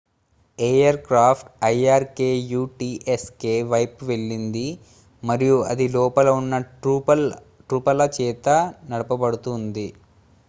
[0.59, 3.43] air craft irkutsk
[3.71, 4.65] వైపు వెళ్ళింది
[5.23, 6.63] మరియు అది లోపల ఉన్న
[7.69, 8.47] ట్రూప్ల చేత
[8.89, 9.87] నడపబడుతూ ఉంది